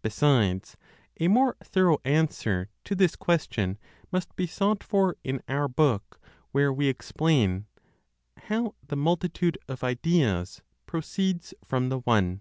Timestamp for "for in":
4.82-5.42